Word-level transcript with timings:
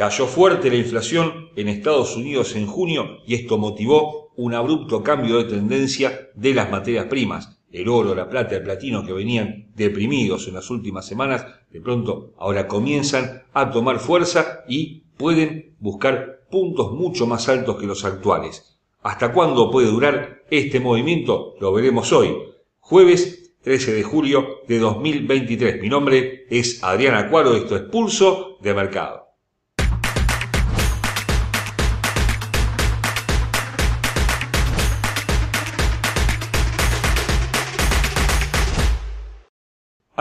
Cayó 0.00 0.26
fuerte 0.26 0.70
la 0.70 0.76
inflación 0.76 1.50
en 1.56 1.68
Estados 1.68 2.16
Unidos 2.16 2.56
en 2.56 2.66
junio 2.66 3.18
y 3.26 3.34
esto 3.34 3.58
motivó 3.58 4.32
un 4.34 4.54
abrupto 4.54 5.02
cambio 5.02 5.36
de 5.36 5.44
tendencia 5.44 6.30
de 6.34 6.54
las 6.54 6.70
materias 6.70 7.04
primas. 7.04 7.60
El 7.70 7.86
oro, 7.90 8.14
la 8.14 8.30
plata, 8.30 8.56
el 8.56 8.62
platino 8.62 9.04
que 9.04 9.12
venían 9.12 9.68
deprimidos 9.74 10.48
en 10.48 10.54
las 10.54 10.70
últimas 10.70 11.06
semanas, 11.06 11.44
de 11.70 11.82
pronto 11.82 12.32
ahora 12.38 12.66
comienzan 12.66 13.42
a 13.52 13.70
tomar 13.70 13.98
fuerza 13.98 14.60
y 14.66 15.02
pueden 15.18 15.76
buscar 15.80 16.46
puntos 16.50 16.92
mucho 16.92 17.26
más 17.26 17.50
altos 17.50 17.76
que 17.76 17.84
los 17.84 18.06
actuales. 18.06 18.80
¿Hasta 19.02 19.34
cuándo 19.34 19.70
puede 19.70 19.88
durar 19.88 20.44
este 20.50 20.80
movimiento? 20.80 21.56
Lo 21.60 21.74
veremos 21.74 22.10
hoy, 22.14 22.34
jueves 22.78 23.52
13 23.60 23.92
de 23.92 24.02
julio 24.02 24.60
de 24.66 24.78
2023. 24.78 25.78
Mi 25.82 25.90
nombre 25.90 26.46
es 26.48 26.82
Adrián 26.82 27.16
Acuaro, 27.16 27.54
esto 27.54 27.76
es 27.76 27.82
Pulso 27.82 28.56
de 28.62 28.72
Mercado. 28.72 29.29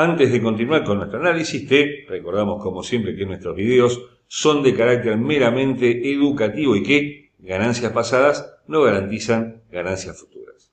Antes 0.01 0.31
de 0.31 0.41
continuar 0.41 0.85
con 0.85 0.99
nuestro 0.99 1.19
análisis, 1.19 1.67
te 1.67 2.05
recordamos 2.07 2.63
como 2.63 2.83
siempre 2.83 3.17
que 3.17 3.25
nuestros 3.25 3.53
videos 3.53 4.01
son 4.27 4.63
de 4.63 4.73
carácter 4.73 5.17
meramente 5.17 6.09
educativo 6.09 6.73
y 6.77 6.83
que 6.83 7.31
ganancias 7.39 7.91
pasadas 7.91 8.49
no 8.65 8.81
garantizan 8.81 9.63
ganancias 9.69 10.17
futuras. 10.17 10.71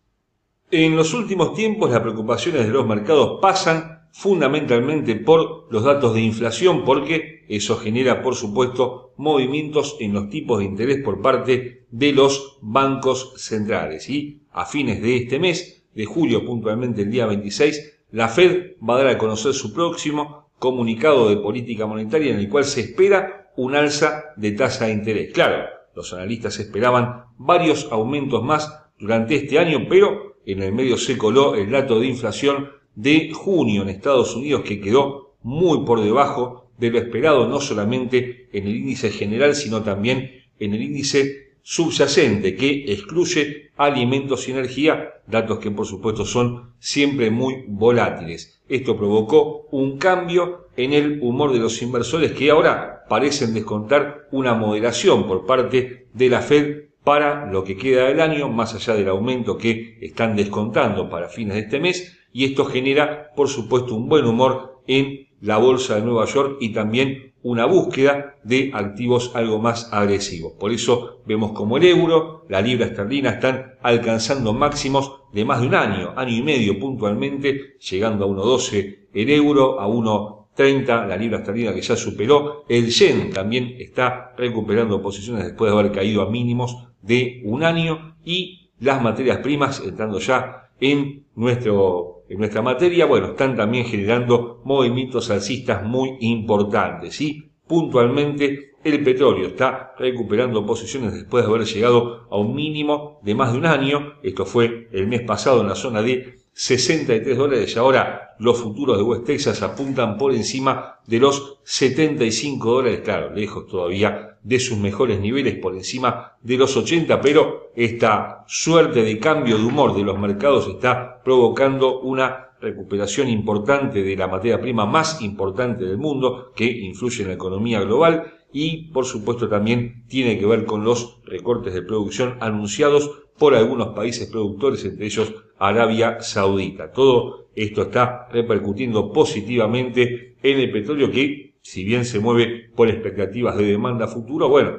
En 0.71 0.95
los 0.95 1.13
últimos 1.13 1.55
tiempos 1.55 1.91
las 1.91 2.03
preocupaciones 2.03 2.69
de 2.69 2.73
los 2.73 2.87
mercados 2.87 3.41
pasan 3.43 4.07
fundamentalmente 4.13 5.17
por 5.17 5.67
los 5.73 5.83
datos 5.83 6.15
de 6.15 6.21
inflación 6.21 6.85
porque 6.85 7.45
eso 7.49 7.79
genera 7.79 8.23
por 8.23 8.37
supuesto 8.37 9.13
movimientos 9.17 9.97
en 9.99 10.13
los 10.13 10.31
tipos 10.31 10.61
de 10.61 10.67
interés 10.67 11.03
por 11.03 11.21
parte 11.21 11.87
de 11.91 12.13
los 12.13 12.59
bancos 12.63 13.33
centrales 13.39 14.09
y 14.09 14.43
a 14.53 14.67
fines 14.67 15.03
de 15.03 15.17
este 15.17 15.41
mes, 15.41 15.85
de 15.97 16.05
julio 16.05 16.47
puntualmente 16.47 17.03
el 17.03 17.11
día 17.11 17.27
26, 17.27 17.96
la 18.11 18.29
Fed 18.29 18.77
va 18.79 18.95
a 18.95 18.99
dar 18.99 19.09
a 19.09 19.19
conocer 19.19 19.53
su 19.53 19.73
próximo 19.73 20.51
comunicado 20.59 21.29
de 21.29 21.37
política 21.37 21.87
monetaria 21.87 22.33
en 22.33 22.39
el 22.39 22.49
cual 22.49 22.65
se 22.65 22.81
espera 22.81 23.51
un 23.57 23.75
alza 23.75 24.25
de 24.37 24.53
tasa 24.53 24.87
de 24.87 24.93
interés. 24.93 25.33
Claro, 25.33 25.65
los 25.95 26.13
analistas 26.13 26.59
esperaban 26.59 27.25
varios 27.39 27.89
aumentos 27.91 28.43
más 28.43 28.85
durante 28.99 29.37
este 29.37 29.59
año, 29.59 29.87
pero 29.89 30.37
en 30.47 30.63
el 30.63 30.73
medio 30.73 30.97
se 30.97 31.19
coló 31.19 31.55
el 31.55 31.71
dato 31.71 31.99
de 32.01 32.07
inflación 32.07 32.71
de 32.95 33.33
junio 33.33 33.83
en 33.83 33.89
Estados 33.89 34.35
Unidos 34.37 34.63
que 34.63 34.81
quedó 34.81 35.35
muy 35.43 35.85
por 35.85 36.03
debajo 36.03 36.71
de 36.79 36.91
lo 36.91 36.99
esperado, 36.99 37.49
no 37.49 37.61
solamente 37.61 38.49
en 38.53 38.67
el 38.67 38.77
índice 38.77 39.11
general, 39.11 39.55
sino 39.55 39.83
también 39.83 40.31
en 40.59 40.75
el 40.75 40.83
índice 40.83 41.46
subyacente 41.69 42.55
que 42.55 42.85
excluye 42.93 43.73
alimentos 43.77 44.47
y 44.47 44.53
energía, 44.53 45.15
datos 45.27 45.59
que 45.59 45.73
por 45.73 45.85
supuesto 45.85 46.25
son 46.25 46.75
siempre 46.79 47.33
muy 47.33 47.65
volátiles. 47.67 48.63
Esto 48.69 48.97
provocó 48.97 49.67
un 49.73 49.99
cambio 49.99 50.69
en 50.77 50.93
el 50.93 51.19
humor 51.23 51.53
de 51.53 51.59
los 51.59 51.83
inversores 51.83 52.31
que 52.31 52.53
ahora 52.53 53.05
parecen 53.09 53.53
descontar 53.53 54.29
una 54.31 54.55
moderación 54.55 55.27
por 55.27 55.45
parte 55.45 56.07
de 56.15 56.29
la 56.29 56.41
Fed 56.41 56.85
para 57.03 57.51
lo 57.51 57.65
que 57.65 57.77
queda 57.77 58.05
del 58.05 58.21
año, 58.21 58.49
más 58.49 58.73
allá 58.75 58.95
del 58.95 59.09
aumento 59.09 59.59
que 59.59 59.99
están 60.01 60.37
descontando 60.37 61.11
para 61.11 61.29
fines 61.29 61.55
de 61.55 61.63
este 61.63 61.81
mes, 61.81 62.17
y 62.33 62.45
esto 62.45 62.65
genera, 62.65 63.33
por 63.35 63.49
supuesto, 63.49 63.97
un 63.97 64.09
buen 64.09 64.25
humor 64.25 64.83
en 64.87 65.26
la 65.41 65.59
bolsa 65.59 65.97
de 65.97 66.03
Nueva 66.03 66.25
York 66.27 66.59
y 66.61 66.73
también 66.73 67.35
una 67.43 67.65
búsqueda 67.65 68.35
de 68.43 68.73
activos 68.75 69.31
algo 69.35 69.61
más 69.61 69.93
agresivos. 69.93 70.55
Por 70.59 70.73
eso 70.73 71.23
vemos 71.27 71.53
como 71.53 71.77
el 71.77 71.85
euro, 71.85 72.45
la 72.49 72.61
libra 72.61 72.87
esterlina 72.87 73.31
están 73.31 73.75
alcanzando 73.83 74.53
máximos 74.53 75.21
de 75.33 75.45
más 75.45 75.61
de 75.61 75.69
un 75.69 75.75
año, 75.77 76.13
año 76.17 76.35
y 76.35 76.43
medio 76.43 76.79
puntualmente, 76.79 77.77
llegando 77.79 78.25
a 78.25 78.29
1.12 78.29 79.09
el 79.13 79.31
euro, 79.31 79.81
a 79.81 79.87
1.30 79.87 81.07
la 81.07 81.17
libra 81.17 81.39
esterlina 81.39 81.73
que 81.73 81.83
ya 81.83 81.95
superó. 81.95 82.65
El 82.69 82.89
yen 82.91 83.31
también 83.31 83.77
está 83.79 84.35
recuperando 84.37 85.01
posiciones 85.01 85.45
después 85.45 85.71
de 85.71 85.79
haber 85.79 85.93
caído 85.93 86.23
a 86.23 86.31
mínimos 86.31 86.89
de 87.01 87.43
un 87.45 87.63
año 87.63 88.17
y 88.25 88.71
las 88.81 89.01
materias 89.01 89.39
primas 89.39 89.81
entrando 89.85 90.19
ya 90.19 90.66
en 90.81 91.27
nuestro 91.35 92.17
en 92.29 92.39
nuestra 92.39 92.63
materia, 92.63 93.07
bueno, 93.07 93.29
están 93.29 93.57
también 93.57 93.85
generando 93.85 94.61
movimientos 94.65 95.31
alcistas 95.31 95.85
muy 95.85 96.17
importantes. 96.21 97.21
Y 97.21 97.53
puntualmente 97.67 98.73
el 98.83 99.03
petróleo 99.03 99.49
está 99.49 99.95
recuperando 99.99 100.65
posiciones 100.67 101.15
después 101.15 101.45
de 101.45 101.51
haber 101.51 101.67
llegado 101.67 102.27
a 102.31 102.37
un 102.37 102.55
mínimo 102.55 103.21
de 103.23 103.35
más 103.35 103.53
de 103.53 103.59
un 103.59 103.67
año. 103.67 104.15
Esto 104.23 104.45
fue 104.45 104.89
el 104.93 105.07
mes 105.07 105.23
pasado 105.23 105.61
en 105.61 105.69
la 105.69 105.75
zona 105.75 106.03
de 106.03 106.39
63 106.59 107.37
dólares. 107.37 107.77
Y 107.77 107.79
ahora 107.79 108.35
los 108.39 108.59
futuros 108.59 108.97
de 108.97 109.03
West 109.03 109.27
Texas 109.27 109.61
apuntan 109.61 110.17
por 110.17 110.33
encima 110.33 111.01
de 111.07 111.19
los 111.19 111.59
75 111.65 112.73
dólares, 112.73 113.01
claro, 113.05 113.35
lejos 113.35 113.67
todavía 113.67 114.39
de 114.43 114.59
sus 114.59 114.79
mejores 114.79 115.21
niveles, 115.21 115.59
por 115.59 115.75
encima 115.75 116.33
de 116.41 116.57
los 116.57 116.75
80, 116.75 117.21
pero 117.21 117.73
esta 117.77 118.45
suerte 118.47 119.03
de 119.03 119.19
cambio 119.19 119.59
de 119.59 119.67
humor 119.67 119.95
de 119.95 120.03
los 120.03 120.19
mercados 120.19 120.67
está 120.67 121.23
provocando 121.23 122.01
una 122.01 122.53
recuperación 122.59 123.29
importante 123.29 124.03
de 124.03 124.17
la 124.17 124.27
materia 124.27 124.59
prima 124.59 124.87
más 124.87 125.21
importante 125.21 125.85
del 125.85 125.99
mundo 125.99 126.53
que 126.57 126.65
influye 126.65 127.23
en 127.23 127.29
la 127.29 127.35
economía 127.35 127.81
global 127.81 128.33
y 128.53 128.89
por 128.93 129.05
supuesto 129.05 129.49
también 129.49 130.05
tiene 130.09 130.39
que 130.39 130.47
ver 130.47 130.65
con 130.65 130.85
los 130.85 131.21
recortes 131.25 131.75
de 131.75 131.83
producción 131.83 132.37
anunciados 132.41 133.11
por 133.39 133.55
algunos 133.55 133.89
países 133.89 134.29
productores, 134.29 134.85
entre 134.85 135.07
ellos 135.07 135.35
Arabia 135.59 136.21
Saudita. 136.21 136.93
Todo 136.93 137.49
esto 137.55 137.83
está 137.83 138.29
repercutiendo 138.31 139.13
positivamente 139.13 140.37
en 140.43 140.61
el 140.61 140.71
petróleo 140.71 141.11
que, 141.11 141.57
si 141.63 141.85
bien 141.85 142.05
se 142.05 142.21
mueve 142.21 142.71
por 142.75 142.89
expectativas 142.89 143.57
de 143.57 143.65
demanda 143.65 144.07
futura, 144.07 144.47
bueno, 144.47 144.79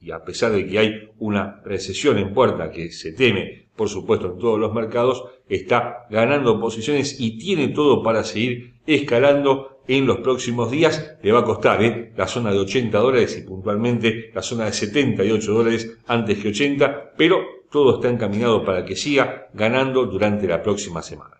y 0.00 0.12
a 0.12 0.24
pesar 0.24 0.52
de 0.52 0.66
que 0.66 0.78
hay 0.78 1.10
una 1.18 1.60
recesión 1.64 2.18
en 2.18 2.32
puerta 2.32 2.70
que 2.70 2.90
se 2.90 3.12
teme, 3.12 3.68
por 3.76 3.88
supuesto, 3.88 4.32
en 4.32 4.38
todos 4.38 4.58
los 4.58 4.72
mercados, 4.72 5.24
está 5.48 6.06
ganando 6.10 6.60
posiciones 6.60 7.20
y 7.20 7.38
tiene 7.38 7.68
todo 7.68 8.02
para 8.02 8.24
seguir 8.24 8.74
escalando 8.86 9.79
en 9.96 10.06
los 10.06 10.18
próximos 10.18 10.70
días. 10.70 11.16
Le 11.22 11.32
va 11.32 11.40
a 11.40 11.44
costar 11.44 11.82
¿eh? 11.82 12.12
la 12.16 12.28
zona 12.28 12.52
de 12.52 12.60
80 12.60 12.96
dólares 12.96 13.36
y 13.36 13.46
puntualmente 13.46 14.30
la 14.32 14.40
zona 14.40 14.66
de 14.66 14.72
78 14.72 15.52
dólares 15.52 15.98
antes 16.06 16.38
que 16.38 16.48
80, 16.48 17.14
pero 17.16 17.38
todo 17.70 17.96
está 17.96 18.08
encaminado 18.08 18.64
para 18.64 18.84
que 18.84 18.94
siga 18.94 19.48
ganando 19.52 20.06
durante 20.06 20.46
la 20.46 20.62
próxima 20.62 21.02
semana. 21.02 21.38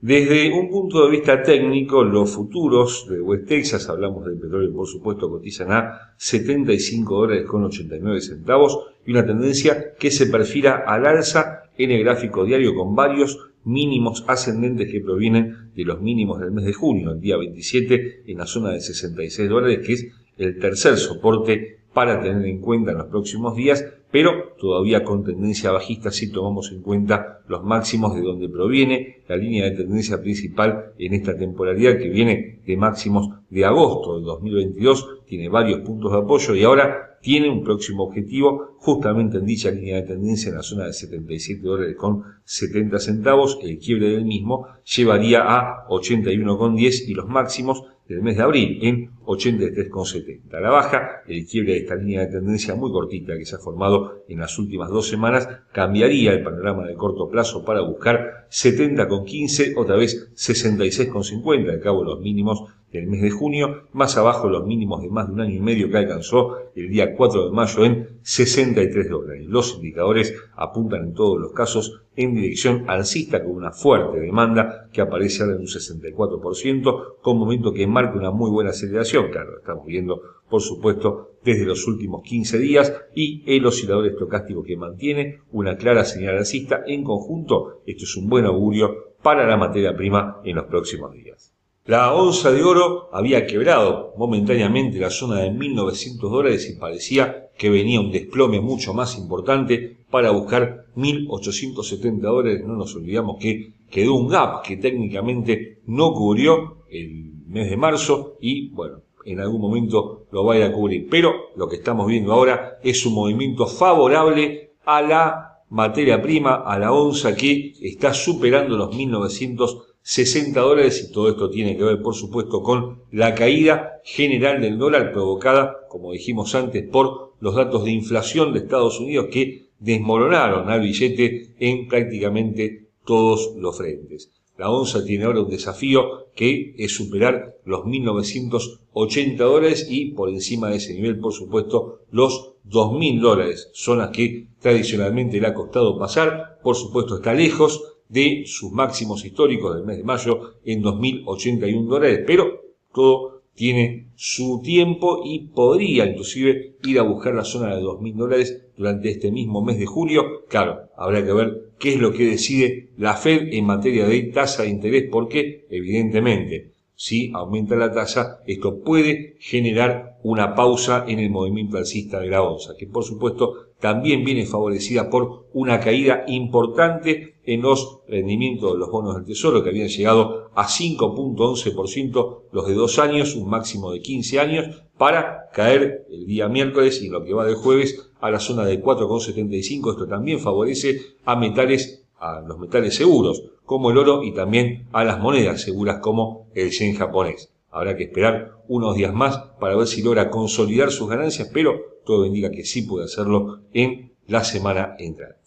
Desde 0.00 0.52
un 0.52 0.68
punto 0.68 1.04
de 1.04 1.12
vista 1.12 1.40
técnico, 1.40 2.02
los 2.02 2.32
futuros 2.32 3.06
de 3.08 3.20
West 3.20 3.46
Texas, 3.46 3.88
hablamos 3.88 4.24
del 4.24 4.36
petróleo 4.36 4.72
por 4.74 4.88
supuesto, 4.88 5.30
cotizan 5.30 5.70
a 5.70 6.14
75 6.16 7.14
dólares 7.14 7.46
con 7.46 7.62
89 7.62 8.20
centavos 8.20 8.76
y 9.06 9.12
una 9.12 9.24
tendencia 9.24 9.94
que 9.94 10.10
se 10.10 10.26
perfila 10.26 10.82
al 10.84 11.06
alza 11.06 11.62
en 11.78 11.92
el 11.92 12.02
gráfico 12.02 12.44
diario 12.44 12.74
con 12.74 12.96
varios 12.96 13.51
mínimos 13.64 14.24
ascendentes 14.26 14.90
que 14.90 15.00
provienen 15.00 15.70
de 15.74 15.84
los 15.84 16.00
mínimos 16.00 16.40
del 16.40 16.50
mes 16.50 16.64
de 16.64 16.72
junio, 16.72 17.12
el 17.12 17.20
día 17.20 17.36
27 17.36 18.24
en 18.26 18.38
la 18.38 18.46
zona 18.46 18.70
de 18.70 18.80
66 18.80 19.48
dólares, 19.48 19.86
que 19.86 19.92
es 19.92 20.06
el 20.38 20.58
tercer 20.58 20.96
soporte 20.96 21.78
para 21.92 22.20
tener 22.20 22.46
en 22.46 22.60
cuenta 22.60 22.92
en 22.92 22.98
los 22.98 23.06
próximos 23.08 23.56
días 23.56 23.84
pero 24.12 24.54
todavía 24.60 25.02
con 25.02 25.24
tendencia 25.24 25.72
bajista 25.72 26.12
si 26.12 26.30
tomamos 26.30 26.70
en 26.70 26.82
cuenta 26.82 27.40
los 27.48 27.64
máximos 27.64 28.14
de 28.14 28.20
donde 28.20 28.48
proviene 28.48 29.22
la 29.26 29.36
línea 29.36 29.64
de 29.64 29.70
tendencia 29.72 30.20
principal 30.20 30.92
en 30.98 31.14
esta 31.14 31.36
temporalidad 31.36 31.96
que 31.96 32.10
viene 32.10 32.60
de 32.64 32.76
máximos 32.76 33.30
de 33.48 33.64
agosto 33.64 34.18
de 34.18 34.26
2022, 34.26 35.24
tiene 35.26 35.48
varios 35.48 35.80
puntos 35.80 36.12
de 36.12 36.18
apoyo 36.18 36.54
y 36.54 36.62
ahora 36.62 37.11
tiene 37.22 37.48
un 37.48 37.62
próximo 37.62 38.02
objetivo 38.04 38.76
justamente 38.78 39.38
en 39.38 39.46
dicha 39.46 39.70
línea 39.70 39.96
de 39.96 40.02
tendencia 40.02 40.50
en 40.50 40.56
la 40.56 40.62
zona 40.62 40.86
de 40.86 40.92
77 40.92 41.62
dólares 41.62 41.96
con 41.96 42.24
70 42.44 42.98
centavos, 42.98 43.58
el 43.62 43.78
quiebre 43.78 44.08
del 44.08 44.24
mismo 44.24 44.66
llevaría 44.84 45.42
a 45.42 45.86
81,10 45.88 47.08
y 47.08 47.14
los 47.14 47.28
máximos 47.28 47.84
del 48.08 48.22
mes 48.22 48.36
de 48.36 48.42
abril 48.42 48.78
en 48.82 49.10
83,70. 49.24 50.54
A 50.54 50.60
la 50.60 50.70
baja, 50.70 51.22
el 51.26 51.46
quiebre 51.46 51.74
de 51.74 51.78
esta 51.78 51.94
línea 51.94 52.22
de 52.22 52.26
tendencia 52.26 52.74
muy 52.74 52.90
cortita 52.90 53.38
que 53.38 53.46
se 53.46 53.54
ha 53.54 53.58
formado 53.58 54.24
en 54.28 54.40
las 54.40 54.58
últimas 54.58 54.90
dos 54.90 55.08
semanas 55.08 55.48
cambiaría 55.72 56.32
el 56.32 56.42
panorama 56.42 56.86
de 56.86 56.94
corto 56.94 57.30
plazo 57.30 57.64
para 57.64 57.80
buscar 57.82 58.46
70,15, 58.50 59.74
otra 59.76 59.96
vez 59.96 60.32
66,50, 60.34 61.70
al 61.70 61.80
cabo 61.80 62.00
de 62.00 62.06
los 62.06 62.20
mínimos 62.20 62.64
del 62.92 63.06
mes 63.06 63.22
de 63.22 63.30
junio, 63.30 63.84
más 63.92 64.16
abajo 64.16 64.48
los 64.48 64.66
mínimos 64.66 65.00
de 65.00 65.08
más 65.08 65.26
de 65.26 65.32
un 65.32 65.40
año 65.40 65.54
y 65.54 65.60
medio 65.60 65.90
que 65.90 65.96
alcanzó 65.96 66.58
el 66.76 66.90
día 66.90 67.14
4 67.14 67.46
de 67.46 67.50
mayo 67.52 67.84
en 67.84 68.18
63 68.22 69.08
dólares. 69.08 69.46
Los 69.46 69.76
indicadores 69.76 70.34
apuntan 70.54 71.04
en 71.04 71.14
todos 71.14 71.40
los 71.40 71.52
casos 71.52 72.02
en 72.14 72.34
dirección 72.34 72.84
alcista 72.88 73.42
con 73.42 73.52
una 73.52 73.72
fuerte 73.72 74.20
demanda 74.20 74.88
que 74.92 75.00
aparece 75.00 75.42
ahora 75.42 75.54
en 75.56 75.62
un 75.62 75.66
64%, 75.66 77.14
con 77.22 77.38
momento 77.38 77.72
que 77.72 77.86
marca 77.86 78.18
una 78.18 78.30
muy 78.30 78.50
buena 78.50 78.70
aceleración. 78.70 79.30
Claro, 79.30 79.58
estamos 79.58 79.86
viendo, 79.86 80.20
por 80.50 80.60
supuesto, 80.60 81.36
desde 81.42 81.64
los 81.64 81.86
últimos 81.86 82.22
15 82.22 82.58
días 82.58 82.92
y 83.14 83.42
el 83.46 83.64
oscilador 83.64 84.06
estocástico 84.06 84.62
que 84.62 84.76
mantiene 84.76 85.40
una 85.50 85.76
clara 85.76 86.04
señal 86.04 86.36
alcista. 86.36 86.82
En 86.86 87.02
conjunto, 87.04 87.82
esto 87.86 88.04
es 88.04 88.16
un 88.16 88.28
buen 88.28 88.44
augurio 88.44 89.14
para 89.22 89.46
la 89.46 89.56
materia 89.56 89.96
prima 89.96 90.40
en 90.44 90.56
los 90.56 90.66
próximos 90.66 91.12
días. 91.12 91.51
La 91.84 92.14
onza 92.14 92.52
de 92.52 92.62
oro 92.62 93.08
había 93.12 93.44
quebrado 93.44 94.14
momentáneamente 94.16 95.00
la 95.00 95.10
zona 95.10 95.40
de 95.40 95.50
1.900 95.50 96.30
dólares 96.30 96.70
y 96.70 96.78
parecía 96.78 97.50
que 97.58 97.70
venía 97.70 98.00
un 98.00 98.12
desplome 98.12 98.60
mucho 98.60 98.94
más 98.94 99.18
importante 99.18 100.04
para 100.08 100.30
buscar 100.30 100.86
1.870 100.94 102.20
dólares. 102.20 102.62
No 102.64 102.76
nos 102.76 102.94
olvidamos 102.94 103.38
que 103.40 103.72
quedó 103.90 104.14
un 104.14 104.28
gap 104.28 104.62
que 104.62 104.76
técnicamente 104.76 105.80
no 105.86 106.12
cubrió 106.12 106.84
el 106.88 107.32
mes 107.48 107.68
de 107.68 107.76
marzo 107.76 108.36
y 108.40 108.68
bueno, 108.70 109.02
en 109.24 109.40
algún 109.40 109.60
momento 109.60 110.26
lo 110.30 110.44
va 110.44 110.54
a 110.54 110.58
ir 110.58 110.62
a 110.62 110.72
cubrir. 110.72 111.08
Pero 111.10 111.32
lo 111.56 111.68
que 111.68 111.76
estamos 111.76 112.06
viendo 112.06 112.32
ahora 112.32 112.78
es 112.84 113.04
un 113.06 113.14
movimiento 113.14 113.66
favorable 113.66 114.74
a 114.84 115.02
la 115.02 115.64
materia 115.68 116.22
prima, 116.22 116.62
a 116.64 116.78
la 116.78 116.92
onza 116.92 117.34
que 117.34 117.72
está 117.80 118.14
superando 118.14 118.76
los 118.76 118.94
1.900 118.94 119.91
60 120.02 120.60
dólares 120.60 121.06
y 121.08 121.12
todo 121.12 121.28
esto 121.28 121.48
tiene 121.48 121.76
que 121.76 121.84
ver 121.84 122.02
por 122.02 122.14
supuesto 122.14 122.62
con 122.62 123.02
la 123.10 123.34
caída 123.34 124.00
general 124.04 124.60
del 124.60 124.78
dólar 124.78 125.12
provocada, 125.12 125.86
como 125.88 126.12
dijimos 126.12 126.54
antes, 126.54 126.88
por 126.88 127.34
los 127.40 127.54
datos 127.54 127.84
de 127.84 127.92
inflación 127.92 128.52
de 128.52 128.60
Estados 128.60 129.00
Unidos 129.00 129.28
que 129.30 129.66
desmoronaron 129.78 130.70
al 130.70 130.80
billete 130.80 131.54
en 131.58 131.88
prácticamente 131.88 132.88
todos 133.04 133.54
los 133.56 133.76
frentes. 133.76 134.30
La 134.58 134.70
onza 134.70 135.04
tiene 135.04 135.24
ahora 135.24 135.40
un 135.40 135.50
desafío 135.50 136.28
que 136.34 136.74
es 136.78 136.94
superar 136.94 137.56
los 137.64 137.80
1.980 137.80 139.36
dólares 139.36 139.86
y 139.90 140.12
por 140.12 140.28
encima 140.28 140.68
de 140.68 140.76
ese 140.76 140.94
nivel, 140.94 141.18
por 141.18 141.32
supuesto, 141.32 142.00
los 142.10 142.52
2.000 142.68 143.20
dólares. 143.20 143.70
Son 143.72 143.98
las 143.98 144.10
que 144.10 144.46
tradicionalmente 144.60 145.40
le 145.40 145.48
ha 145.48 145.54
costado 145.54 145.98
pasar. 145.98 146.58
Por 146.62 146.76
supuesto, 146.76 147.16
está 147.16 147.34
lejos 147.34 147.91
de 148.12 148.42
sus 148.44 148.70
máximos 148.72 149.24
históricos 149.24 149.74
del 149.74 149.86
mes 149.86 149.96
de 149.96 150.04
mayo 150.04 150.54
en 150.64 150.82
2.081 150.82 151.86
dólares, 151.86 152.20
pero 152.26 152.60
todo 152.92 153.42
tiene 153.54 154.08
su 154.16 154.60
tiempo 154.62 155.22
y 155.24 155.48
podría 155.48 156.04
inclusive 156.04 156.76
ir 156.82 156.98
a 156.98 157.02
buscar 157.02 157.34
la 157.34 157.44
zona 157.44 157.74
de 157.74 157.82
2.000 157.82 158.14
dólares 158.14 158.66
durante 158.76 159.10
este 159.10 159.30
mismo 159.30 159.62
mes 159.62 159.78
de 159.78 159.86
julio. 159.86 160.44
Claro, 160.48 160.90
habrá 160.96 161.24
que 161.24 161.32
ver 161.32 161.70
qué 161.78 161.94
es 161.94 162.00
lo 162.00 162.12
que 162.12 162.26
decide 162.26 162.90
la 162.98 163.14
Fed 163.14 163.52
en 163.52 163.64
materia 163.64 164.06
de 164.06 164.22
tasa 164.24 164.62
de 164.62 164.68
interés, 164.68 165.04
porque 165.10 165.66
evidentemente 165.70 166.72
si 166.94 167.32
aumenta 167.34 167.74
la 167.76 167.92
tasa, 167.92 168.42
esto 168.46 168.80
puede 168.80 169.36
generar 169.40 170.18
una 170.22 170.54
pausa 170.54 171.04
en 171.08 171.18
el 171.18 171.30
movimiento 171.30 171.78
alcista 171.78 172.20
de 172.20 172.28
la 172.28 172.42
onza, 172.42 172.76
que 172.78 172.86
por 172.86 173.04
supuesto 173.04 173.71
también 173.82 174.24
viene 174.24 174.46
favorecida 174.46 175.10
por 175.10 175.48
una 175.52 175.80
caída 175.80 176.22
importante 176.28 177.34
en 177.44 177.62
los 177.62 177.98
rendimientos 178.06 178.72
de 178.72 178.78
los 178.78 178.88
bonos 178.88 179.16
del 179.16 179.24
Tesoro, 179.24 179.64
que 179.64 179.70
habían 179.70 179.88
llegado 179.88 180.50
a 180.54 180.68
5.11% 180.68 182.42
los 182.52 182.68
de 182.68 182.74
dos 182.74 183.00
años, 183.00 183.34
un 183.34 183.50
máximo 183.50 183.90
de 183.90 184.00
15 184.00 184.38
años, 184.38 184.84
para 184.96 185.48
caer 185.52 186.06
el 186.08 186.26
día 186.26 186.48
miércoles 186.48 187.02
y 187.02 187.08
lo 187.08 187.24
que 187.24 187.34
va 187.34 187.44
de 187.44 187.54
jueves 187.54 188.08
a 188.20 188.30
la 188.30 188.38
zona 188.38 188.64
de 188.64 188.80
4.75. 188.80 189.90
Esto 189.90 190.06
también 190.06 190.38
favorece 190.38 191.00
a 191.24 191.34
metales, 191.34 192.04
a 192.20 192.40
los 192.40 192.60
metales 192.60 192.94
seguros, 192.94 193.42
como 193.64 193.90
el 193.90 193.98
oro, 193.98 194.22
y 194.22 194.32
también 194.32 194.86
a 194.92 195.02
las 195.02 195.18
monedas 195.18 195.60
seguras 195.60 195.98
como 195.98 196.46
el 196.54 196.70
yen 196.70 196.94
japonés. 196.94 197.51
Habrá 197.72 197.96
que 197.96 198.04
esperar 198.04 198.52
unos 198.68 198.94
días 198.94 199.14
más 199.14 199.38
para 199.58 199.74
ver 199.74 199.86
si 199.86 200.02
logra 200.02 200.30
consolidar 200.30 200.92
sus 200.92 201.08
ganancias, 201.08 201.50
pero 201.52 201.80
todo 202.04 202.26
indica 202.26 202.50
que 202.50 202.64
sí 202.64 202.82
puede 202.82 203.06
hacerlo 203.06 203.60
en 203.72 204.12
la 204.26 204.44
semana 204.44 204.94
entrante. 204.98 205.38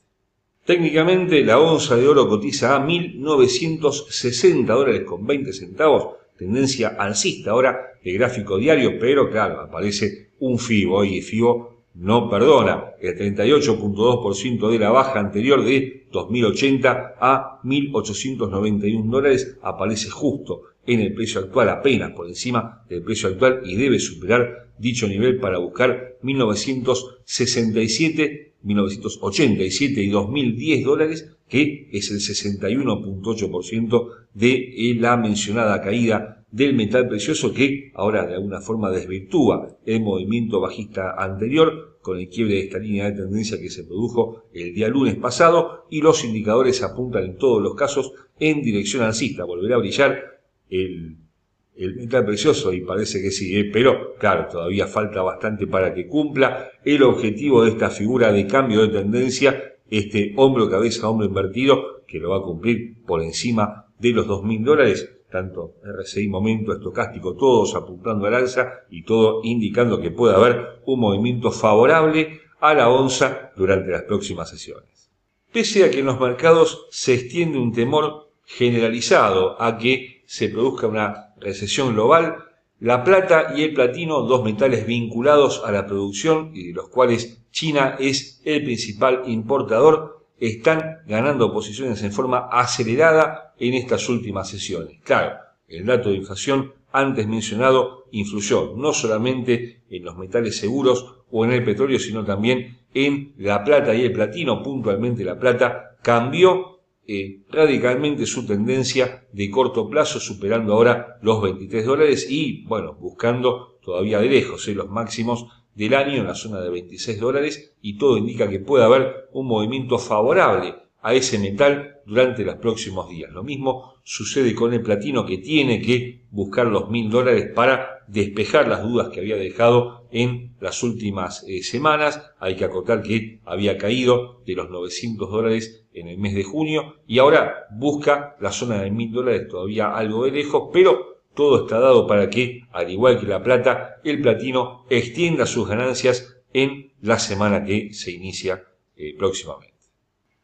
Técnicamente 0.65 1.45
la 1.45 1.59
onza 1.59 1.95
de 1.95 2.07
oro 2.07 2.27
cotiza 2.27 2.75
a 2.75 2.83
1.960 2.83 4.65
dólares 4.65 5.03
con 5.03 5.25
20 5.25 5.53
centavos, 5.53 6.15
tendencia 6.35 6.95
alcista 6.97 7.51
ahora 7.51 7.93
el 8.03 8.17
gráfico 8.17 8.57
diario, 8.57 8.97
pero 8.99 9.29
claro, 9.29 9.61
aparece 9.61 10.29
un 10.39 10.57
FIBO 10.57 11.05
y 11.05 11.17
el 11.17 11.23
FIBO 11.23 11.75
no 11.95 12.29
perdona. 12.29 12.93
El 12.99 13.17
38.2% 13.17 14.71
de 14.71 14.79
la 14.79 14.89
baja 14.89 15.19
anterior 15.19 15.63
de 15.63 16.07
2080 16.11 17.15
a 17.19 17.61
1.891 17.63 19.09
dólares 19.09 19.57
aparece 19.61 20.09
justo 20.09 20.63
en 20.85 20.99
el 20.99 21.13
precio 21.13 21.39
actual, 21.41 21.69
apenas 21.69 22.11
por 22.11 22.27
encima 22.27 22.83
del 22.89 23.01
precio 23.01 23.29
actual 23.29 23.61
y 23.65 23.75
debe 23.75 23.97
superar 23.99 24.65
dicho 24.77 25.07
nivel 25.07 25.39
para 25.39 25.57
buscar 25.57 26.17
1967, 26.21 28.55
1987 28.61 30.01
y 30.01 30.09
2010 30.09 30.83
dólares, 30.83 31.31
que 31.47 31.87
es 31.91 32.11
el 32.11 32.17
61.8% 32.17 34.09
de 34.33 34.97
la 34.99 35.15
mencionada 35.17 35.81
caída 35.81 36.43
del 36.51 36.73
metal 36.73 37.07
precioso 37.09 37.53
que 37.53 37.91
ahora 37.95 38.25
de 38.25 38.35
alguna 38.35 38.61
forma 38.61 38.89
desvirtúa 38.89 39.77
el 39.85 40.01
movimiento 40.01 40.61
bajista 40.61 41.13
anterior 41.17 41.99
con 42.01 42.17
el 42.17 42.29
quiebre 42.29 42.55
de 42.55 42.61
esta 42.61 42.79
línea 42.79 43.05
de 43.05 43.23
tendencia 43.23 43.59
que 43.59 43.69
se 43.69 43.83
produjo 43.83 44.45
el 44.53 44.73
día 44.73 44.87
lunes 44.87 45.15
pasado 45.15 45.85
y 45.89 45.99
los 46.01 46.23
indicadores 46.23 46.81
apuntan 46.81 47.25
en 47.25 47.37
todos 47.37 47.61
los 47.61 47.75
casos 47.75 48.13
en 48.39 48.61
dirección 48.61 49.03
alcista. 49.03 49.43
Volverá 49.43 49.75
a 49.75 49.79
brillar 49.79 50.34
el 50.69 51.95
metal 51.95 52.25
precioso 52.25 52.73
y 52.73 52.81
parece 52.81 53.21
que 53.21 53.31
sí, 53.31 53.57
¿eh? 53.57 53.69
pero 53.71 54.15
claro, 54.15 54.47
todavía 54.49 54.87
falta 54.87 55.21
bastante 55.21 55.67
para 55.67 55.93
que 55.93 56.07
cumpla 56.07 56.69
el 56.83 57.03
objetivo 57.03 57.63
de 57.63 57.71
esta 57.71 57.89
figura 57.89 58.31
de 58.31 58.47
cambio 58.47 58.81
de 58.81 59.01
tendencia, 59.01 59.75
este 59.89 60.33
hombro, 60.37 60.69
cabeza, 60.69 61.09
hombro 61.09 61.27
invertido, 61.27 62.03
que 62.07 62.19
lo 62.19 62.29
va 62.29 62.37
a 62.37 62.43
cumplir 62.43 63.03
por 63.05 63.21
encima 63.21 63.87
de 63.99 64.11
los 64.11 64.27
2.000 64.27 64.63
dólares, 64.63 65.11
tanto 65.29 65.75
RSI 65.83 66.27
momento 66.27 66.71
estocástico, 66.71 67.35
todos 67.35 67.75
apuntando 67.75 68.25
al 68.25 68.35
alza 68.35 68.85
y 68.89 69.03
todo 69.03 69.41
indicando 69.43 69.99
que 69.99 70.11
puede 70.11 70.35
haber 70.35 70.81
un 70.85 70.99
movimiento 70.99 71.51
favorable 71.51 72.39
a 72.61 72.73
la 72.73 72.89
onza 72.89 73.51
durante 73.57 73.91
las 73.91 74.03
próximas 74.03 74.49
sesiones. 74.49 75.11
Pese 75.51 75.83
a 75.83 75.91
que 75.91 75.99
en 75.99 76.05
los 76.05 76.19
mercados 76.19 76.87
se 76.89 77.13
extiende 77.13 77.57
un 77.57 77.73
temor 77.73 78.29
generalizado 78.45 79.61
a 79.61 79.77
que 79.77 80.14
se 80.25 80.49
produzca 80.49 80.87
una 80.87 81.33
recesión 81.39 81.93
global, 81.93 82.37
la 82.79 83.03
plata 83.03 83.53
y 83.55 83.63
el 83.63 83.73
platino, 83.73 84.21
dos 84.21 84.43
metales 84.43 84.85
vinculados 84.85 85.63
a 85.65 85.71
la 85.71 85.87
producción 85.87 86.51
y 86.53 86.67
de 86.67 86.73
los 86.73 86.89
cuales 86.89 87.41
China 87.51 87.95
es 87.99 88.41
el 88.43 88.63
principal 88.63 89.23
importador, 89.27 90.25
están 90.37 90.97
ganando 91.07 91.53
posiciones 91.53 92.03
en 92.03 92.11
forma 92.11 92.49
acelerada 92.51 93.53
en 93.57 93.75
estas 93.75 94.09
últimas 94.09 94.49
sesiones. 94.49 94.99
Claro, 95.03 95.37
el 95.67 95.85
dato 95.85 96.09
de 96.09 96.17
inflación 96.17 96.73
antes 96.91 97.27
mencionado 97.27 98.05
influyó 98.11 98.73
no 98.75 98.93
solamente 98.93 99.83
en 99.89 100.03
los 100.03 100.17
metales 100.17 100.57
seguros 100.57 101.23
o 101.31 101.45
en 101.45 101.51
el 101.51 101.63
petróleo, 101.63 101.99
sino 101.99 102.23
también 102.23 102.77
en 102.93 103.33
la 103.37 103.63
plata 103.63 103.93
y 103.93 104.03
el 104.03 104.13
platino. 104.13 104.61
Puntualmente 104.63 105.23
la 105.23 105.39
plata 105.39 105.97
cambió 106.01 106.74
eh, 107.07 107.41
radicalmente 107.49 108.25
su 108.25 108.45
tendencia 108.45 109.27
de 109.31 109.49
corto 109.49 109.89
plazo, 109.89 110.19
superando 110.19 110.73
ahora 110.73 111.17
los 111.21 111.41
23 111.41 111.85
dólares 111.85 112.27
y, 112.29 112.63
bueno, 112.65 112.93
buscando 112.95 113.77
todavía 113.81 114.19
de 114.19 114.29
lejos 114.29 114.67
eh, 114.67 114.75
los 114.75 114.89
máximos 114.89 115.47
del 115.75 115.93
año 115.93 116.15
en 116.15 116.27
la 116.27 116.35
zona 116.35 116.61
de 116.61 116.69
26 116.69 117.19
dólares 117.19 117.75
y 117.81 117.97
todo 117.97 118.17
indica 118.17 118.49
que 118.49 118.59
puede 118.59 118.85
haber 118.85 119.29
un 119.33 119.47
movimiento 119.47 119.99
favorable 119.99 120.75
a 121.01 121.13
ese 121.13 121.37
metal 121.37 122.01
durante 122.05 122.43
los 122.43 122.55
próximos 122.55 123.09
días. 123.09 123.31
Lo 123.31 123.43
mismo 123.43 123.93
sucede 124.03 124.55
con 124.55 124.73
el 124.73 124.81
platino 124.81 125.25
que 125.25 125.37
tiene 125.37 125.81
que 125.81 126.23
buscar 126.31 126.65
los 126.65 126.89
mil 126.89 127.09
dólares 127.09 127.51
para 127.53 128.03
despejar 128.07 128.67
las 128.67 128.83
dudas 128.83 129.09
que 129.09 129.19
había 129.19 129.35
dejado 129.35 130.07
en 130.11 130.55
las 130.59 130.81
últimas 130.81 131.43
eh, 131.47 131.61
semanas. 131.61 132.21
Hay 132.39 132.55
que 132.55 132.65
acotar 132.65 133.03
que 133.03 133.39
había 133.45 133.77
caído 133.77 134.41
de 134.45 134.55
los 134.55 134.69
900 134.69 135.29
dólares 135.29 135.84
en 135.95 136.07
el 136.07 136.17
mes 136.17 136.35
de 136.35 136.43
junio 136.43 136.95
y 137.07 137.19
ahora 137.19 137.67
busca 137.71 138.35
la 138.39 138.51
zona 138.51 138.81
de 138.81 138.91
mil 138.91 139.11
dólares 139.11 139.47
todavía 139.47 139.95
algo 139.95 140.25
de 140.25 140.31
lejos, 140.31 140.69
pero 140.71 141.21
todo 141.33 141.63
está 141.63 141.79
dado 141.79 142.07
para 142.07 142.29
que, 142.29 142.63
al 142.71 142.89
igual 142.89 143.19
que 143.19 143.27
la 143.27 143.43
plata, 143.43 143.97
el 144.03 144.21
platino 144.21 144.85
extienda 144.89 145.45
sus 145.45 145.67
ganancias 145.67 146.37
en 146.53 146.93
la 147.01 147.19
semana 147.19 147.63
que 147.63 147.93
se 147.93 148.11
inicia 148.11 148.63
eh, 148.95 149.15
próximamente. 149.17 149.75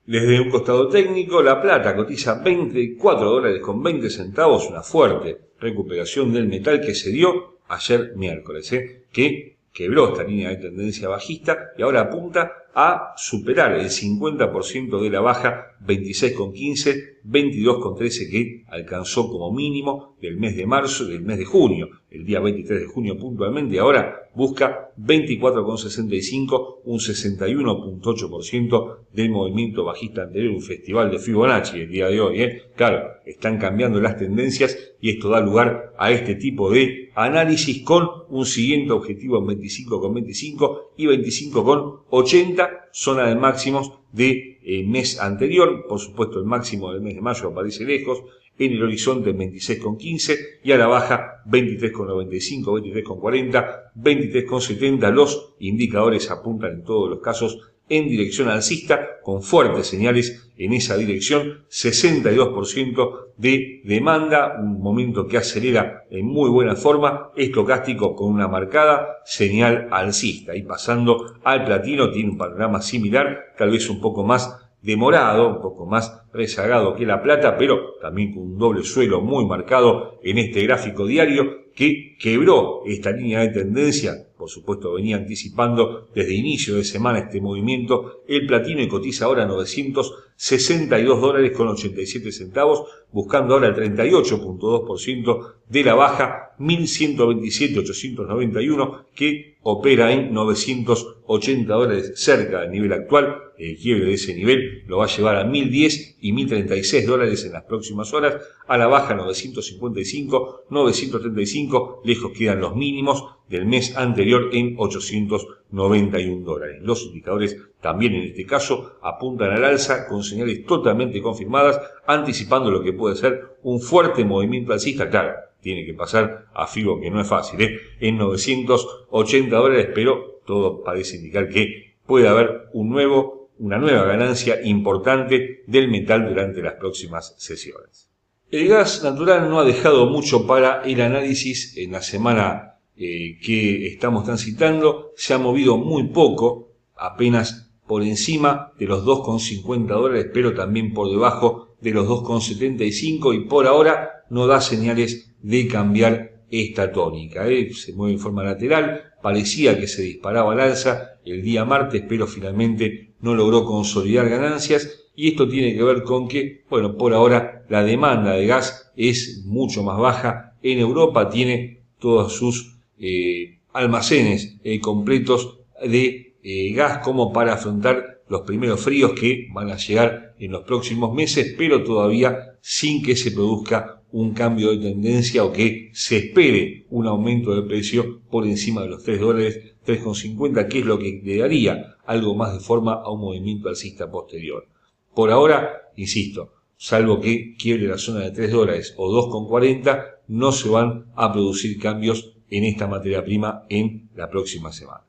Desde 0.06 0.42
un 0.42 0.50
costado 0.50 0.90
técnico, 0.90 1.42
la 1.42 1.62
plata 1.62 1.96
cotiza 1.96 2.42
24 2.44 3.30
dólares 3.30 3.62
con 3.62 3.82
20 3.82 4.10
centavos, 4.10 4.68
una 4.68 4.82
fuerte 4.82 5.38
recuperación 5.60 6.34
del 6.34 6.48
metal 6.48 6.82
que 6.82 6.96
se 6.96 7.12
dio 7.12 7.60
ayer 7.70 8.14
miércoles, 8.16 8.74
¿eh? 8.74 9.06
que 9.12 9.58
quebró 9.72 10.10
esta 10.10 10.24
línea 10.24 10.50
de 10.50 10.58
tendencia 10.58 11.08
bajista 11.08 11.72
y 11.78 11.84
ahora 11.84 12.02
apunta 12.02 12.52
a 12.74 13.14
superar 13.18 13.74
el 13.74 13.90
50% 13.90 15.02
de 15.02 15.10
la 15.10 15.22
baja 15.22 15.76
26,15, 15.86 17.22
22,13 17.26 18.32
que 18.32 18.64
alcanzó 18.68 19.30
como 19.30 19.52
mínimo 19.52 20.16
del 20.22 20.38
mes 20.38 20.56
de 20.56 20.66
marzo 20.66 21.06
del 21.06 21.22
mes 21.22 21.38
de 21.38 21.46
junio, 21.46 21.90
el 22.12 22.26
día 22.26 22.40
23 22.40 22.82
de 22.82 22.88
junio 22.88 23.18
puntualmente, 23.18 23.80
ahora 23.80 24.30
busca 24.36 24.92
24,65, 24.98 26.80
un 26.84 27.00
61,8% 27.00 28.98
del 29.14 29.30
movimiento 29.30 29.86
bajista 29.86 30.24
anterior, 30.24 30.54
un 30.54 30.62
festival 30.62 31.10
de 31.10 31.20
Fibonacci 31.20 31.80
el 31.80 31.90
día 31.90 32.08
de 32.08 32.20
hoy. 32.20 32.42
¿eh? 32.42 32.64
Claro, 32.76 33.08
están 33.26 33.58
cambiando 33.58 34.02
las 34.02 34.18
tendencias 34.18 34.78
y 35.00 35.10
esto 35.12 35.30
da 35.30 35.40
lugar 35.40 35.94
a 35.98 36.12
este 36.12 36.36
tipo 36.36 36.70
de 36.70 37.12
análisis 37.16 37.82
con 37.84 38.08
un 38.30 38.46
siguiente 38.46 38.92
objetivo 38.92 39.38
en 39.38 39.46
25,25 39.58 40.82
y 40.98 41.06
25,80 41.08 42.61
zona 42.92 43.28
de 43.28 43.36
máximos 43.36 43.92
de, 44.12 44.86
mes 44.88 45.20
anterior, 45.20 45.86
por 45.88 46.00
supuesto 46.00 46.40
el 46.40 46.46
máximo 46.46 46.92
del 46.92 47.02
mes 47.02 47.16
de 47.16 47.22
mayo 47.22 47.50
aparece 47.50 47.84
lejos, 47.84 48.24
en 48.58 48.74
el 48.74 48.84
horizonte 48.84 49.34
26,15 49.34 50.38
y 50.64 50.72
a 50.72 50.78
la 50.78 50.88
baja 50.88 51.44
23,95, 51.48 52.64
23,40, 52.64 53.92
23,70. 53.96 55.12
Los 55.12 55.56
indicadores 55.60 56.30
apuntan 56.30 56.72
en 56.74 56.84
todos 56.84 57.10
los 57.10 57.20
casos 57.22 57.71
en 57.92 58.08
dirección 58.08 58.48
alcista, 58.48 59.20
con 59.22 59.44
fuertes 59.44 59.88
señales 59.88 60.50
en 60.58 60.72
esa 60.72 60.96
dirección, 60.96 61.66
62% 61.70 63.34
de 63.36 63.82
demanda, 63.84 64.56
un 64.58 64.82
momento 64.82 65.28
que 65.28 65.38
acelera 65.38 66.06
en 66.10 66.26
muy 66.26 66.50
buena 66.50 66.78
forma, 66.78 67.32
estocástico 67.36 68.16
con 68.16 68.32
una 68.32 68.48
marcada 68.48 69.18
señal 69.26 69.90
alcista. 69.92 70.56
Y 70.56 70.64
pasando 70.64 71.36
al 71.44 71.66
platino, 71.66 72.12
tiene 72.12 72.30
un 72.30 72.38
panorama 72.38 72.82
similar, 72.82 73.54
tal 73.58 73.72
vez 73.72 73.90
un 73.90 74.00
poco 74.00 74.24
más 74.24 74.58
demorado, 74.82 75.50
un 75.50 75.62
poco 75.62 75.86
más 75.86 76.24
rezagado 76.34 76.96
que 76.96 77.06
la 77.06 77.22
plata, 77.22 77.58
pero 77.58 77.96
también 78.02 78.34
con 78.34 78.44
un 78.44 78.58
doble 78.58 78.84
suelo 78.84 79.20
muy 79.20 79.46
marcado 79.46 80.18
en 80.24 80.38
este 80.38 80.64
gráfico 80.64 81.06
diario 81.06 81.62
que 81.76 82.16
quebró 82.18 82.84
esta 82.86 83.12
línea 83.12 83.42
de 83.42 83.50
tendencia, 83.50 84.14
por 84.42 84.50
supuesto 84.50 84.94
venía 84.94 85.18
anticipando 85.18 86.10
desde 86.16 86.34
inicio 86.34 86.74
de 86.74 86.84
semana 86.84 87.20
este 87.20 87.40
movimiento, 87.40 88.24
el 88.28 88.48
platino 88.48 88.82
y 88.82 88.88
cotiza 88.88 89.26
ahora 89.26 89.46
962 89.46 91.22
dólares 91.22 91.56
con 91.56 91.68
87 91.68 92.32
centavos, 92.32 92.86
buscando 93.12 93.54
ahora 93.54 93.68
el 93.68 93.76
38.2% 93.76 95.54
de 95.70 95.84
la 95.84 95.94
baja 95.94 96.56
1127.891 96.58 99.06
que 99.14 99.58
opera 99.62 100.12
en 100.12 100.34
980 100.34 101.72
dólares 101.72 102.14
cerca 102.16 102.62
del 102.62 102.72
nivel 102.72 102.94
actual. 102.94 103.44
El 103.60 103.78
quiebre 103.78 104.06
de 104.06 104.14
ese 104.14 104.34
nivel 104.34 104.86
lo 104.88 104.98
va 104.98 105.06
a 105.06 105.16
llevar 105.16 105.36
a 105.36 105.44
1010 105.44 106.18
y 106.20 106.32
1036 106.32 107.06
dólares 107.06 107.46
en 107.46 107.52
las 107.52 107.66
próximas 107.66 108.12
horas. 108.12 108.42
A 108.68 108.76
la 108.76 108.88
baja 108.88 109.14
955, 109.14 110.64
935, 110.72 112.02
lejos 112.06 112.32
quedan 112.36 112.60
los 112.60 112.76
mínimos 112.76 113.24
del 113.52 113.66
mes 113.66 113.96
anterior 113.98 114.50
en 114.54 114.76
891 114.78 116.46
dólares. 116.46 116.82
Los 116.82 117.04
indicadores 117.04 117.58
también 117.82 118.16
en 118.16 118.24
este 118.24 118.46
caso 118.46 118.98
apuntan 119.04 119.52
al 119.52 119.66
alza 119.66 120.08
con 120.08 120.24
señales 120.24 120.66
totalmente 120.66 121.22
confirmadas, 121.22 121.80
anticipando 122.08 122.72
lo 122.72 122.82
que 122.82 122.94
puede 122.94 123.16
ser 123.16 123.58
un 123.64 123.82
fuerte 123.82 124.24
movimiento 124.24 124.72
alcista. 124.72 125.10
Claro, 125.10 125.34
tiene 125.60 125.86
que 125.86 125.94
pasar 125.94 126.48
a 126.54 126.66
FIBO, 126.66 127.02
que 127.02 127.12
no 127.12 127.22
es 127.22 127.28
fácil, 127.28 127.62
¿eh? 127.62 127.80
en 128.00 128.18
980 128.18 129.56
dólares, 129.56 129.90
pero 129.94 130.40
todo 130.46 130.82
parece 130.82 131.18
indicar 131.18 131.50
que 131.50 131.96
puede 132.06 132.28
haber 132.28 132.70
una 132.74 133.78
nueva 133.78 134.06
ganancia 134.06 134.62
importante 134.64 135.64
del 135.68 135.90
metal 135.90 136.28
durante 136.28 136.62
las 136.62 136.76
próximas 136.76 137.36
sesiones. 137.38 138.10
El 138.50 138.68
gas 138.68 139.04
natural 139.04 139.50
no 139.50 139.60
ha 139.60 139.64
dejado 139.64 140.08
mucho 140.08 140.46
para 140.46 140.82
el 140.84 141.00
análisis 141.00 141.78
en 141.78 141.94
la 141.94 142.02
semana 142.02 142.71
eh, 143.04 143.40
que 143.42 143.88
estamos 143.88 144.26
transitando, 144.26 145.12
se 145.16 145.34
ha 145.34 145.40
movido 145.40 145.78
muy 145.78 146.10
poco, 146.10 146.74
apenas 146.96 147.72
por 147.88 148.04
encima 148.04 148.74
de 148.78 148.86
los 148.86 149.04
2,50 149.04 149.88
dólares, 149.88 150.28
pero 150.32 150.54
también 150.54 150.94
por 150.94 151.10
debajo 151.10 151.76
de 151.82 151.92
los 151.92 152.08
2,75 152.08 153.36
y 153.36 153.40
por 153.48 153.66
ahora 153.66 154.24
no 154.30 154.46
da 154.46 154.62
señales 154.62 155.34
de 155.42 155.68
cambiar 155.68 156.44
esta 156.52 156.92
tónica. 156.92 157.48
¿eh? 157.48 157.74
Se 157.74 157.94
mueve 157.94 158.14
en 158.14 158.20
forma 158.20 158.44
lateral, 158.44 159.14
parecía 159.24 159.80
que 159.80 159.88
se 159.88 160.04
disparaba 160.04 160.54
al 160.54 160.60
alza 160.60 161.20
el 161.26 161.42
día 161.42 161.66
martes, 161.66 162.04
pero 162.08 162.28
finalmente 162.28 163.16
no 163.20 163.34
logró 163.34 163.66
consolidar 163.66 164.30
ganancias. 164.30 165.10
Y 165.16 165.30
esto 165.30 165.50
tiene 165.50 165.76
que 165.76 165.84
ver 165.84 166.04
con 166.04 166.28
que, 166.28 166.64
bueno, 166.70 166.98
por 166.98 167.14
ahora 167.14 167.66
la 167.68 167.84
demanda 167.84 168.34
de 168.34 168.46
gas 168.46 168.92
es 168.96 169.44
mucho 169.46 169.82
más 169.82 169.98
baja. 169.98 170.56
En 170.62 170.78
Europa 170.78 171.30
tiene 171.30 171.84
todos 172.00 172.34
sus 172.34 172.71
eh, 173.02 173.60
almacenes 173.74 174.58
eh, 174.64 174.80
completos 174.80 175.60
de 175.82 176.30
gas 176.74 177.00
como 177.00 177.34
para 177.34 177.54
afrontar 177.54 178.22
los 178.28 178.42
primeros 178.42 178.82
fríos 178.82 179.12
que 179.12 179.48
van 179.54 179.70
a 179.70 179.78
llegar 179.78 180.36
en 180.40 180.52
los 180.52 180.64
próximos 180.64 181.14
meses, 181.14 181.54
pero 181.58 181.84
todavía 181.84 182.58
sin 182.62 183.04
que 183.04 183.16
se 183.16 183.32
produzca 183.32 184.02
un 184.12 184.34
cambio 184.34 184.72
de 184.72 184.78
tendencia 184.78 185.44
o 185.44 185.52
que 185.52 185.90
se 185.94 186.18
espere 186.18 186.86
un 186.90 187.08
aumento 187.08 187.56
de 187.56 187.64
precio 187.64 188.22
por 188.30 188.46
encima 188.46 188.82
de 188.82 188.90
los 188.90 189.04
3 189.04 189.20
dólares, 189.20 189.60
3,50, 189.86 190.68
que 190.68 190.80
es 190.80 190.86
lo 190.86 191.00
que 191.00 191.22
le 191.24 191.38
daría 191.38 191.98
algo 192.06 192.36
más 192.36 192.54
de 192.54 192.60
forma 192.60 192.94
a 192.94 193.10
un 193.10 193.22
movimiento 193.22 193.70
alcista 193.70 194.12
posterior. 194.12 194.68
Por 195.14 195.32
ahora, 195.32 195.92
insisto, 195.96 196.54
salvo 196.76 197.22
que 197.22 197.56
quiebre 197.58 197.88
la 197.88 197.98
zona 197.98 198.22
de 198.22 198.32
3 198.32 198.52
dólares 198.52 198.94
o 198.98 199.10
2,40, 199.10 200.06
no 200.28 200.52
se 200.52 200.70
van 200.70 201.06
a 201.16 201.32
producir 201.32 201.80
cambios 201.80 202.38
en 202.52 202.66
esta 202.66 202.86
materia 202.86 203.24
prima 203.24 203.64
en 203.70 204.10
la 204.16 204.30
próxima 204.30 204.72
semana. 204.72 205.02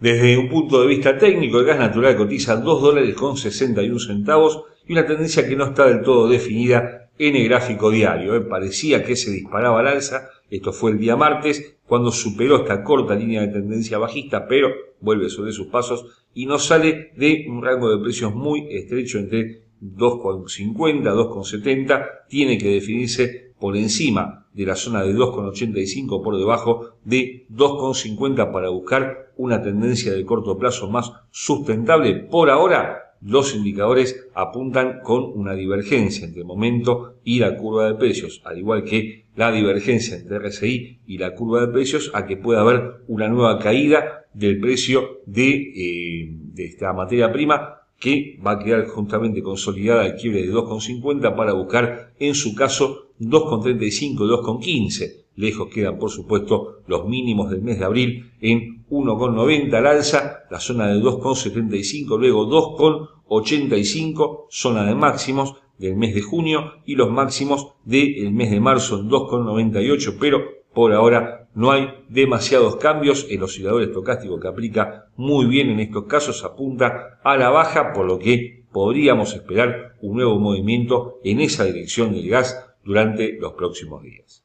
Desde 0.00 0.36
un 0.36 0.48
punto 0.48 0.80
de 0.80 0.88
vista 0.88 1.16
técnico, 1.16 1.60
el 1.60 1.66
gas 1.66 1.78
natural 1.78 2.16
cotiza 2.16 2.56
2 2.56 2.82
dólares 2.82 3.14
con 3.14 3.36
61 3.36 3.98
centavos 3.98 4.64
y 4.86 4.92
una 4.92 5.06
tendencia 5.06 5.48
que 5.48 5.56
no 5.56 5.66
está 5.66 5.86
del 5.86 6.02
todo 6.02 6.28
definida 6.28 7.10
en 7.18 7.36
el 7.36 7.48
gráfico 7.48 7.90
diario. 7.90 8.34
¿eh? 8.34 8.40
Parecía 8.40 9.04
que 9.04 9.14
se 9.14 9.30
disparaba 9.30 9.80
al 9.80 9.88
alza, 9.88 10.30
esto 10.48 10.72
fue 10.72 10.90
el 10.92 10.98
día 10.98 11.16
martes, 11.16 11.76
cuando 11.86 12.10
superó 12.10 12.62
esta 12.62 12.82
corta 12.82 13.14
línea 13.14 13.42
de 13.42 13.48
tendencia 13.48 13.98
bajista, 13.98 14.48
pero 14.48 14.70
vuelve 15.00 15.28
sobre 15.28 15.52
sus 15.52 15.66
pasos 15.66 16.26
y 16.34 16.46
no 16.46 16.58
sale 16.58 17.12
de 17.16 17.46
un 17.48 17.62
rango 17.62 17.90
de 17.90 18.02
precios 18.02 18.34
muy 18.34 18.68
estrecho 18.70 19.18
entre 19.18 19.64
2,50, 19.82 21.02
2,70, 21.02 22.06
tiene 22.28 22.58
que 22.58 22.70
definirse 22.70 23.49
por 23.60 23.76
encima 23.76 24.46
de 24.52 24.66
la 24.66 24.74
zona 24.74 25.02
de 25.02 25.14
2,85 25.14 26.22
por 26.22 26.36
debajo 26.36 26.94
de 27.04 27.46
2,50 27.50 28.52
para 28.52 28.70
buscar 28.70 29.32
una 29.36 29.62
tendencia 29.62 30.12
de 30.12 30.24
corto 30.24 30.58
plazo 30.58 30.90
más 30.90 31.12
sustentable. 31.30 32.14
Por 32.14 32.50
ahora 32.50 33.14
los 33.22 33.54
indicadores 33.54 34.28
apuntan 34.34 35.00
con 35.02 35.24
una 35.34 35.54
divergencia 35.54 36.26
entre 36.26 36.40
el 36.40 36.46
momento 36.46 37.16
y 37.22 37.38
la 37.38 37.56
curva 37.56 37.86
de 37.86 37.94
precios, 37.94 38.40
al 38.44 38.58
igual 38.58 38.82
que 38.82 39.26
la 39.36 39.52
divergencia 39.52 40.16
entre 40.16 40.38
RSI 40.38 41.00
y 41.06 41.18
la 41.18 41.34
curva 41.34 41.60
de 41.60 41.72
precios, 41.72 42.10
a 42.14 42.26
que 42.26 42.36
pueda 42.36 42.62
haber 42.62 43.02
una 43.08 43.28
nueva 43.28 43.58
caída 43.58 44.24
del 44.32 44.58
precio 44.58 45.20
de, 45.26 45.50
eh, 45.50 46.28
de 46.30 46.64
esta 46.64 46.92
materia 46.92 47.30
prima 47.32 47.79
que 48.00 48.40
va 48.44 48.52
a 48.52 48.58
quedar 48.58 48.86
justamente 48.88 49.42
consolidada 49.42 50.06
el 50.06 50.16
quiebre 50.16 50.46
de 50.46 50.52
2,50 50.52 51.36
para 51.36 51.52
buscar 51.52 52.14
en 52.18 52.34
su 52.34 52.54
caso 52.54 53.10
2,35 53.20 54.00
y 54.00 54.88
2,15. 54.88 55.16
Lejos 55.36 55.68
quedan, 55.72 55.98
por 55.98 56.10
supuesto, 56.10 56.82
los 56.86 57.06
mínimos 57.06 57.50
del 57.50 57.62
mes 57.62 57.78
de 57.78 57.84
abril 57.84 58.32
en 58.40 58.84
1,90 58.90 59.72
al 59.74 59.86
alza, 59.86 60.40
la 60.50 60.58
zona 60.58 60.88
de 60.88 61.00
2,75, 61.00 62.18
luego 62.18 62.48
2,85, 62.48 64.46
zona 64.48 64.84
de 64.84 64.94
máximos 64.94 65.54
del 65.78 65.96
mes 65.96 66.14
de 66.14 66.22
junio 66.22 66.72
y 66.84 66.94
los 66.94 67.10
máximos 67.10 67.68
del 67.84 68.32
mes 68.32 68.50
de 68.50 68.60
marzo 68.60 68.98
en 68.98 69.08
2,98, 69.08 70.16
pero 70.18 70.40
por 70.74 70.92
ahora 70.92 71.39
no 71.54 71.72
hay 71.72 72.04
demasiados 72.08 72.76
cambios. 72.76 73.26
El 73.28 73.42
oscilador 73.42 73.82
estocástico 73.82 74.38
que 74.38 74.48
aplica 74.48 75.06
muy 75.16 75.46
bien 75.46 75.70
en 75.70 75.80
estos 75.80 76.04
casos 76.04 76.44
apunta 76.44 77.20
a 77.22 77.36
la 77.36 77.50
baja, 77.50 77.92
por 77.92 78.06
lo 78.06 78.18
que 78.18 78.64
podríamos 78.72 79.34
esperar 79.34 79.96
un 80.00 80.16
nuevo 80.16 80.38
movimiento 80.38 81.18
en 81.24 81.40
esa 81.40 81.64
dirección 81.64 82.12
del 82.12 82.28
gas 82.28 82.64
durante 82.84 83.38
los 83.38 83.54
próximos 83.54 84.02
días. 84.02 84.44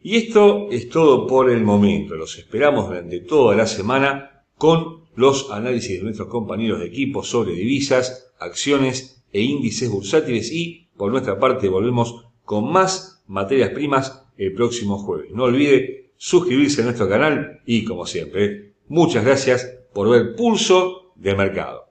Y 0.00 0.16
esto 0.16 0.68
es 0.70 0.88
todo 0.88 1.26
por 1.26 1.50
el 1.50 1.62
momento. 1.62 2.16
Los 2.16 2.38
esperamos 2.38 2.88
durante 2.88 3.20
toda 3.20 3.56
la 3.56 3.66
semana 3.66 4.44
con 4.56 5.08
los 5.14 5.50
análisis 5.50 5.98
de 5.98 6.04
nuestros 6.04 6.28
compañeros 6.28 6.80
de 6.80 6.86
equipo 6.86 7.22
sobre 7.22 7.52
divisas, 7.52 8.32
acciones 8.38 9.24
e 9.32 9.42
índices 9.42 9.90
bursátiles 9.90 10.52
y 10.52 10.88
por 10.96 11.10
nuestra 11.10 11.38
parte 11.38 11.68
volvemos 11.68 12.24
con 12.44 12.72
más 12.72 13.17
materias 13.28 13.70
primas 13.70 14.24
el 14.36 14.52
próximo 14.52 14.98
jueves. 14.98 15.30
No 15.32 15.44
olvide 15.44 16.12
suscribirse 16.16 16.82
a 16.82 16.84
nuestro 16.84 17.08
canal 17.08 17.60
y, 17.64 17.84
como 17.84 18.06
siempre, 18.06 18.74
muchas 18.88 19.24
gracias 19.24 19.64
por 19.94 20.10
ver 20.10 20.34
Pulso 20.34 21.12
de 21.14 21.34
Mercado. 21.34 21.87